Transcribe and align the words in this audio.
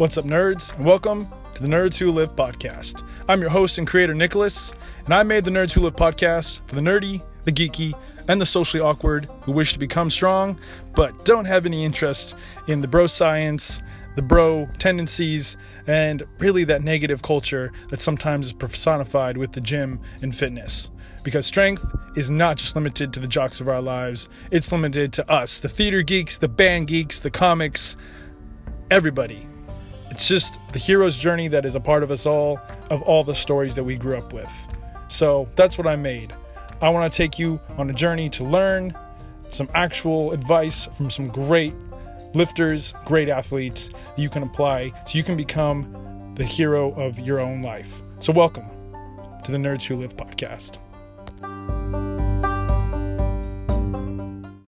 What's 0.00 0.16
up, 0.16 0.24
nerds? 0.24 0.74
And 0.76 0.86
welcome 0.86 1.28
to 1.52 1.60
the 1.62 1.68
Nerds 1.68 1.98
Who 1.98 2.10
Lift 2.10 2.34
podcast. 2.34 3.06
I'm 3.28 3.42
your 3.42 3.50
host 3.50 3.76
and 3.76 3.86
creator, 3.86 4.14
Nicholas, 4.14 4.74
and 5.04 5.12
I 5.12 5.22
made 5.24 5.44
the 5.44 5.50
Nerds 5.50 5.74
Who 5.74 5.82
Lift 5.82 5.98
podcast 5.98 6.66
for 6.66 6.74
the 6.74 6.80
nerdy, 6.80 7.22
the 7.44 7.52
geeky, 7.52 7.92
and 8.26 8.40
the 8.40 8.46
socially 8.46 8.80
awkward 8.82 9.28
who 9.42 9.52
wish 9.52 9.74
to 9.74 9.78
become 9.78 10.08
strong 10.08 10.58
but 10.94 11.26
don't 11.26 11.44
have 11.44 11.66
any 11.66 11.84
interest 11.84 12.34
in 12.66 12.80
the 12.80 12.88
bro 12.88 13.06
science, 13.06 13.82
the 14.16 14.22
bro 14.22 14.66
tendencies, 14.78 15.58
and 15.86 16.22
really 16.38 16.64
that 16.64 16.82
negative 16.82 17.20
culture 17.20 17.70
that 17.90 18.00
sometimes 18.00 18.46
is 18.46 18.52
personified 18.54 19.36
with 19.36 19.52
the 19.52 19.60
gym 19.60 20.00
and 20.22 20.34
fitness. 20.34 20.90
Because 21.24 21.44
strength 21.44 21.84
is 22.16 22.30
not 22.30 22.56
just 22.56 22.74
limited 22.74 23.12
to 23.12 23.20
the 23.20 23.28
jocks 23.28 23.60
of 23.60 23.68
our 23.68 23.82
lives, 23.82 24.30
it's 24.50 24.72
limited 24.72 25.12
to 25.12 25.30
us, 25.30 25.60
the 25.60 25.68
theater 25.68 26.00
geeks, 26.00 26.38
the 26.38 26.48
band 26.48 26.86
geeks, 26.86 27.20
the 27.20 27.30
comics, 27.30 27.98
everybody. 28.90 29.46
It's 30.20 30.28
just 30.28 30.60
the 30.74 30.78
hero's 30.78 31.16
journey 31.16 31.48
that 31.48 31.64
is 31.64 31.74
a 31.74 31.80
part 31.80 32.02
of 32.02 32.10
us 32.10 32.26
all, 32.26 32.60
of 32.90 33.00
all 33.00 33.24
the 33.24 33.34
stories 33.34 33.74
that 33.74 33.84
we 33.84 33.96
grew 33.96 34.18
up 34.18 34.34
with. 34.34 34.68
So 35.08 35.48
that's 35.56 35.78
what 35.78 35.86
I 35.86 35.96
made. 35.96 36.34
I 36.82 36.90
want 36.90 37.10
to 37.10 37.16
take 37.16 37.38
you 37.38 37.58
on 37.78 37.88
a 37.88 37.94
journey 37.94 38.28
to 38.28 38.44
learn 38.44 38.94
some 39.48 39.70
actual 39.72 40.32
advice 40.32 40.84
from 40.92 41.08
some 41.08 41.28
great 41.28 41.72
lifters, 42.34 42.92
great 43.06 43.30
athletes 43.30 43.88
that 43.88 44.18
you 44.18 44.28
can 44.28 44.42
apply 44.42 44.92
so 45.06 45.16
you 45.16 45.24
can 45.24 45.38
become 45.38 46.34
the 46.34 46.44
hero 46.44 46.92
of 46.96 47.18
your 47.18 47.40
own 47.40 47.62
life. 47.62 48.02
So, 48.18 48.30
welcome 48.34 48.66
to 49.44 49.50
the 49.50 49.56
Nerds 49.56 49.86
Who 49.86 49.96
Lift 49.96 50.18
podcast. 50.18 50.80